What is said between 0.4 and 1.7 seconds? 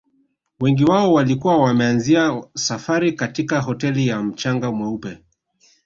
Wengi wao walikuwa